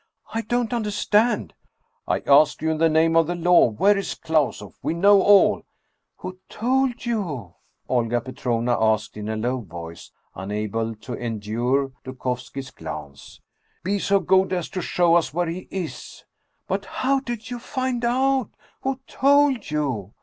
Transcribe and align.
"I 0.33 0.41
don't 0.41 0.73
understand!"" 0.73 1.53
I 2.17 2.23
ask 2.25 2.59
you 2.63 2.71
in 2.71 2.79
the 2.79 2.89
name 2.89 3.15
of 3.15 3.27
the 3.27 3.35
law! 3.35 3.67
Where 3.69 3.95
is 3.95 4.15
Klausoff? 4.15 4.73
We 4.81 4.95
know 4.95 5.21
all!"" 5.21 5.61
Who 6.21 6.39
told 6.49 7.05
you?" 7.05 7.53
Olga 7.87 8.19
Petrovna 8.19 8.83
asked 8.83 9.15
in 9.15 9.29
a 9.29 9.35
low 9.35 9.59
voice, 9.59 10.09
unable 10.33 10.95
to 10.95 11.13
endure 11.13 11.91
Dukovski's 12.03 12.71
glance." 12.71 13.41
Be 13.83 13.99
so 13.99 14.19
good 14.19 14.53
as 14.53 14.69
to 14.69 14.81
show 14.81 15.13
us 15.13 15.35
where 15.35 15.45
he 15.45 15.67
is!"" 15.69 16.23
But 16.67 16.85
how 16.85 17.19
did 17.19 17.51
you 17.51 17.59
find 17.59 18.03
out? 18.03 18.49
Who 18.81 18.99
told 19.05 19.69
you? 19.69 20.13